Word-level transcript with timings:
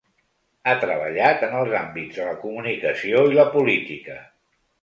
Ha 0.69 0.73
treballat 0.83 1.43
en 1.49 1.53
els 1.59 1.77
àmbits 1.81 2.19
de 2.21 2.25
la 2.31 2.35
comunicació 2.47 3.23
i 3.35 3.39
la 3.41 3.49
política. 3.59 4.21